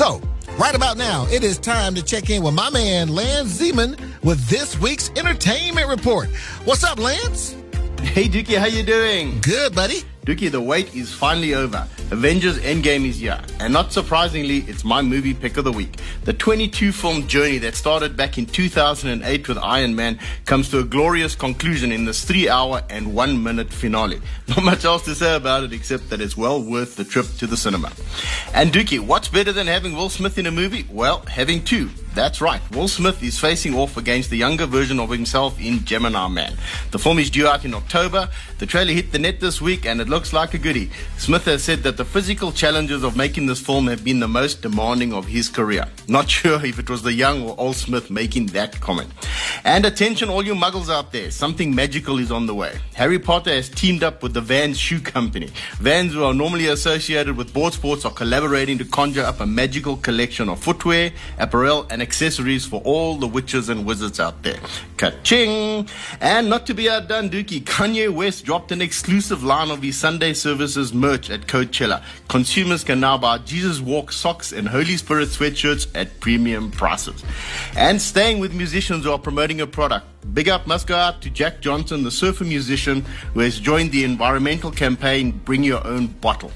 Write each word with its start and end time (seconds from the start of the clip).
So, 0.00 0.18
right 0.58 0.74
about 0.74 0.96
now, 0.96 1.26
it 1.30 1.44
is 1.44 1.58
time 1.58 1.94
to 1.94 2.02
check 2.02 2.30
in 2.30 2.42
with 2.42 2.54
my 2.54 2.70
man 2.70 3.08
Lance 3.08 3.60
Zeman 3.60 4.00
with 4.24 4.42
this 4.48 4.80
week's 4.80 5.10
entertainment 5.10 5.88
report. 5.88 6.30
What's 6.64 6.84
up, 6.84 6.98
Lance? 6.98 7.54
Hey 8.02 8.28
Dookie, 8.28 8.58
how 8.58 8.66
you 8.66 8.82
doing? 8.82 9.40
Good, 9.40 9.74
buddy. 9.74 10.02
Dookie, 10.26 10.50
the 10.50 10.60
wait 10.60 10.94
is 10.94 11.14
finally 11.14 11.54
over. 11.54 11.86
Avengers 12.10 12.58
Endgame 12.58 13.06
is 13.06 13.20
here. 13.20 13.40
And 13.60 13.72
not 13.72 13.92
surprisingly, 13.92 14.58
it's 14.68 14.84
my 14.84 15.00
movie 15.00 15.32
pick 15.32 15.56
of 15.56 15.64
the 15.64 15.72
week. 15.72 15.96
The 16.24 16.32
22 16.32 16.92
film 16.92 17.28
journey 17.28 17.58
that 17.58 17.74
started 17.76 18.16
back 18.16 18.36
in 18.36 18.46
2008 18.46 19.48
with 19.48 19.58
Iron 19.58 19.94
Man 19.94 20.18
comes 20.44 20.68
to 20.70 20.80
a 20.80 20.84
glorious 20.84 21.34
conclusion 21.34 21.92
in 21.92 22.04
this 22.04 22.24
three 22.24 22.48
hour 22.48 22.82
and 22.90 23.14
one 23.14 23.42
minute 23.42 23.72
finale. 23.72 24.20
Not 24.48 24.64
much 24.64 24.84
else 24.84 25.04
to 25.04 25.14
say 25.14 25.36
about 25.36 25.62
it 25.62 25.72
except 25.72 26.10
that 26.10 26.20
it's 26.20 26.36
well 26.36 26.60
worth 26.60 26.96
the 26.96 27.04
trip 27.04 27.26
to 27.38 27.46
the 27.46 27.56
cinema. 27.56 27.92
And 28.54 28.72
Dookie, 28.72 29.00
what's 29.00 29.28
better 29.28 29.52
than 29.52 29.68
having 29.68 29.94
Will 29.94 30.10
Smith 30.10 30.36
in 30.36 30.46
a 30.46 30.50
movie? 30.50 30.86
Well, 30.90 31.20
having 31.26 31.64
two. 31.64 31.90
That's 32.20 32.42
right. 32.42 32.60
Will 32.72 32.86
Smith 32.86 33.22
is 33.22 33.38
facing 33.38 33.74
off 33.74 33.96
against 33.96 34.28
the 34.28 34.36
younger 34.36 34.66
version 34.66 35.00
of 35.00 35.08
himself 35.08 35.58
in 35.58 35.82
Gemini 35.86 36.28
Man. 36.28 36.54
The 36.90 36.98
film 36.98 37.18
is 37.18 37.30
due 37.30 37.48
out 37.48 37.64
in 37.64 37.72
October. 37.72 38.28
The 38.58 38.66
trailer 38.66 38.92
hit 38.92 39.10
the 39.10 39.18
net 39.18 39.40
this 39.40 39.62
week 39.62 39.86
and 39.86 40.02
it 40.02 40.08
looks 40.10 40.34
like 40.34 40.52
a 40.52 40.58
goodie. 40.58 40.90
Smith 41.16 41.46
has 41.46 41.64
said 41.64 41.78
that 41.84 41.96
the 41.96 42.04
physical 42.04 42.52
challenges 42.52 43.04
of 43.04 43.16
making 43.16 43.46
this 43.46 43.58
film 43.58 43.86
have 43.86 44.04
been 44.04 44.20
the 44.20 44.28
most 44.28 44.60
demanding 44.60 45.14
of 45.14 45.28
his 45.28 45.48
career. 45.48 45.86
Not 46.08 46.28
sure 46.38 46.62
if 46.62 46.78
it 46.78 46.90
was 46.90 47.00
the 47.00 47.14
young 47.14 47.42
or 47.42 47.58
old 47.58 47.76
Smith 47.76 48.10
making 48.10 48.48
that 48.48 48.78
comment. 48.82 49.10
And 49.64 49.86
attention, 49.86 50.28
all 50.28 50.44
you 50.44 50.54
muggles 50.54 50.90
out 50.90 51.12
there, 51.12 51.30
something 51.30 51.74
magical 51.74 52.18
is 52.18 52.30
on 52.30 52.44
the 52.44 52.54
way. 52.54 52.78
Harry 52.96 53.18
Potter 53.18 53.54
has 53.54 53.70
teamed 53.70 54.04
up 54.04 54.22
with 54.22 54.34
the 54.34 54.42
Vans 54.42 54.78
Shoe 54.78 55.00
Company. 55.00 55.48
Vans, 55.78 56.12
who 56.12 56.22
are 56.22 56.34
normally 56.34 56.66
associated 56.66 57.34
with 57.38 57.54
board 57.54 57.72
sports, 57.72 58.04
are 58.04 58.12
collaborating 58.12 58.76
to 58.76 58.84
conjure 58.84 59.24
up 59.24 59.40
a 59.40 59.46
magical 59.46 59.96
collection 59.96 60.50
of 60.50 60.60
footwear, 60.62 61.12
apparel, 61.38 61.86
and 61.88 62.02
accessories 62.10 62.66
for 62.66 62.80
all 62.80 63.14
the 63.14 63.26
witches 63.28 63.68
and 63.68 63.86
wizards 63.86 64.18
out 64.18 64.42
there. 64.42 64.58
Ka-ching! 64.96 65.88
And 66.20 66.50
not 66.50 66.66
to 66.66 66.74
be 66.74 66.90
outdone, 66.90 67.30
Dookie, 67.30 67.62
Kanye 67.62 68.12
West 68.12 68.44
dropped 68.44 68.72
an 68.72 68.82
exclusive 68.82 69.44
line 69.44 69.70
of 69.70 69.80
his 69.80 69.96
Sunday 69.96 70.32
services 70.32 70.92
merch 70.92 71.30
at 71.30 71.42
Coachella. 71.42 72.02
Consumers 72.26 72.82
can 72.82 72.98
now 72.98 73.16
buy 73.16 73.38
Jesus 73.38 73.78
Walk 73.78 74.10
socks 74.10 74.50
and 74.50 74.66
Holy 74.68 74.96
Spirit 74.96 75.28
sweatshirts 75.28 75.86
at 75.94 76.18
premium 76.18 76.72
prices. 76.72 77.22
And 77.76 78.02
staying 78.02 78.40
with 78.40 78.52
musicians 78.52 79.04
who 79.04 79.12
are 79.12 79.18
promoting 79.18 79.60
a 79.60 79.66
product, 79.68 80.06
Big 80.34 80.48
up 80.48 80.66
must 80.66 80.86
go 80.88 80.96
out 80.96 81.22
to 81.22 81.30
Jack 81.30 81.60
Johnson, 81.60 82.02
the 82.02 82.10
surfer 82.10 82.44
musician 82.44 83.04
who 83.34 83.40
has 83.40 83.58
joined 83.58 83.92
the 83.92 84.02
environmental 84.02 84.70
campaign 84.70 85.30
Bring 85.44 85.62
Your 85.62 85.86
Own 85.86 86.08
Bottle. 86.08 86.50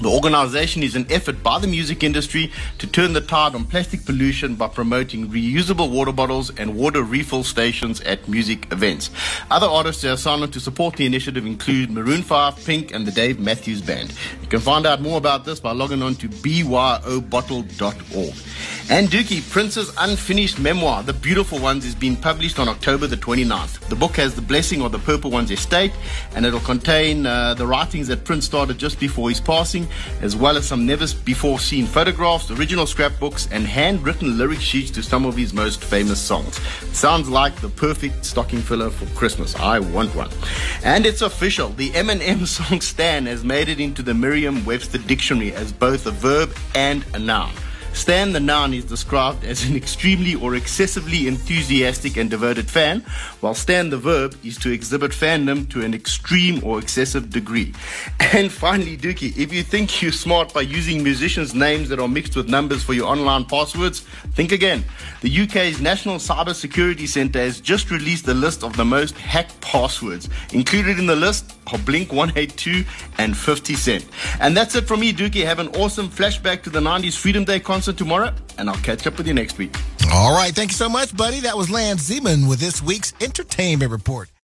The 0.00 0.10
organization 0.10 0.82
is 0.82 0.96
an 0.96 1.06
effort 1.08 1.42
by 1.42 1.60
the 1.60 1.66
music 1.66 2.02
industry 2.02 2.50
to 2.78 2.86
turn 2.86 3.12
the 3.12 3.20
tide 3.20 3.54
on 3.54 3.64
plastic 3.64 4.04
pollution 4.04 4.56
by 4.56 4.68
promoting 4.68 5.28
reusable 5.28 5.90
water 5.90 6.12
bottles 6.12 6.50
and 6.58 6.76
water 6.76 7.02
refill 7.02 7.44
stations 7.44 8.00
at 8.00 8.28
music 8.28 8.70
events. 8.72 9.10
Other 9.50 9.66
artists 9.66 10.02
that 10.02 10.12
are 10.12 10.16
signed 10.16 10.42
on 10.42 10.50
to 10.50 10.60
support 10.60 10.96
the 10.96 11.06
initiative 11.06 11.46
include 11.46 11.90
Maroon 11.90 12.22
5, 12.22 12.66
Pink, 12.66 12.92
and 12.92 13.06
the 13.06 13.12
Dave 13.12 13.38
Matthews 13.38 13.80
Band. 13.80 14.12
You 14.42 14.48
can 14.48 14.60
find 14.60 14.84
out 14.84 15.00
more 15.00 15.16
about 15.16 15.44
this 15.44 15.60
by 15.60 15.72
logging 15.72 16.02
on 16.02 16.16
to 16.16 16.28
byobottle.org. 16.28 18.34
And 18.90 19.08
Dookie, 19.08 19.48
Prince's 19.50 19.90
unfinished 19.96 20.58
memoir, 20.58 21.02
The 21.02 21.14
Beautiful 21.14 21.58
Ones, 21.58 21.86
is 21.86 21.94
being 21.94 22.16
published 22.16 22.58
on 22.58 22.68
October 22.68 23.06
the 23.06 23.16
29th. 23.16 23.88
The 23.88 23.96
book 23.96 24.16
has 24.16 24.34
the 24.34 24.42
blessing 24.42 24.82
of 24.82 24.92
the 24.92 24.98
Purple 24.98 25.30
One's 25.30 25.50
estate, 25.50 25.92
and 26.34 26.44
it'll 26.44 26.60
contain 26.60 27.24
uh, 27.24 27.54
the 27.54 27.66
writings 27.66 28.08
that 28.08 28.24
Prince 28.24 28.44
started 28.44 28.76
just 28.76 29.00
before 29.00 29.30
his 29.30 29.40
passing, 29.40 29.83
as 30.20 30.36
well 30.36 30.56
as 30.56 30.66
some 30.66 30.86
never 30.86 31.06
before 31.24 31.58
seen 31.58 31.86
photographs, 31.86 32.50
original 32.50 32.86
scrapbooks, 32.86 33.48
and 33.50 33.66
handwritten 33.66 34.38
lyric 34.38 34.60
sheets 34.60 34.90
to 34.92 35.02
some 35.02 35.24
of 35.24 35.36
his 35.36 35.52
most 35.52 35.82
famous 35.82 36.20
songs. 36.20 36.60
Sounds 36.96 37.28
like 37.28 37.54
the 37.56 37.68
perfect 37.68 38.24
stocking 38.24 38.60
filler 38.60 38.90
for 38.90 39.06
Christmas. 39.16 39.54
I 39.56 39.78
want 39.78 40.14
one. 40.14 40.30
And 40.84 41.06
it's 41.06 41.22
official. 41.22 41.70
The 41.70 41.90
Eminem 41.90 42.46
song 42.46 42.80
Stan 42.80 43.26
has 43.26 43.44
made 43.44 43.68
it 43.68 43.80
into 43.80 44.02
the 44.02 44.14
Merriam-Webster 44.14 44.98
dictionary 44.98 45.52
as 45.52 45.72
both 45.72 46.06
a 46.06 46.10
verb 46.10 46.56
and 46.74 47.04
a 47.14 47.18
noun. 47.18 47.52
Stan 47.94 48.32
the 48.32 48.40
noun 48.40 48.74
is 48.74 48.84
described 48.84 49.44
as 49.44 49.64
an 49.64 49.76
extremely 49.76 50.34
or 50.34 50.56
excessively 50.56 51.28
enthusiastic 51.28 52.16
and 52.16 52.28
devoted 52.28 52.68
fan, 52.68 53.00
while 53.40 53.54
Stan 53.54 53.88
the 53.88 53.96
verb 53.96 54.36
is 54.44 54.58
to 54.58 54.70
exhibit 54.72 55.12
fandom 55.12 55.70
to 55.70 55.82
an 55.82 55.94
extreme 55.94 56.62
or 56.64 56.78
excessive 56.78 57.30
degree. 57.30 57.72
And 58.34 58.50
finally, 58.50 58.96
Dookie, 58.96 59.38
if 59.38 59.52
you 59.52 59.62
think 59.62 60.02
you're 60.02 60.10
smart 60.10 60.52
by 60.52 60.62
using 60.62 61.04
musicians' 61.04 61.54
names 61.54 61.88
that 61.88 62.00
are 62.00 62.08
mixed 62.08 62.34
with 62.34 62.48
numbers 62.48 62.82
for 62.82 62.92
your 62.92 63.06
online 63.06 63.44
passwords, 63.44 64.00
think 64.32 64.50
again. 64.50 64.84
The 65.20 65.42
UK's 65.42 65.80
National 65.80 66.16
Cyber 66.16 66.52
Security 66.52 67.06
Centre 67.06 67.38
has 67.38 67.60
just 67.60 67.92
released 67.92 68.26
the 68.26 68.34
list 68.34 68.64
of 68.64 68.76
the 68.76 68.84
most 68.84 69.16
hacked 69.16 69.60
passwords. 69.60 70.28
Included 70.52 70.98
in 70.98 71.06
the 71.06 71.14
list 71.14 71.63
Blink 71.84 72.12
182 72.12 72.84
and 73.18 73.36
50 73.36 73.74
Cent. 73.74 74.06
And 74.40 74.56
that's 74.56 74.74
it 74.74 74.86
from 74.86 75.00
me, 75.00 75.12
Dookie. 75.12 75.44
Have 75.44 75.58
an 75.58 75.68
awesome 75.68 76.08
flashback 76.08 76.62
to 76.64 76.70
the 76.70 76.80
90s 76.80 77.16
Freedom 77.16 77.44
Day 77.44 77.60
concert 77.60 77.96
tomorrow, 77.96 78.32
and 78.58 78.68
I'll 78.68 78.76
catch 78.76 79.06
up 79.06 79.18
with 79.18 79.26
you 79.26 79.34
next 79.34 79.58
week. 79.58 79.76
All 80.12 80.36
right. 80.36 80.54
Thank 80.54 80.70
you 80.70 80.76
so 80.76 80.88
much, 80.88 81.16
buddy. 81.16 81.40
That 81.40 81.56
was 81.56 81.70
Lance 81.70 82.08
Zeman 82.08 82.48
with 82.48 82.60
this 82.60 82.82
week's 82.82 83.12
entertainment 83.20 83.90
report. 83.90 84.28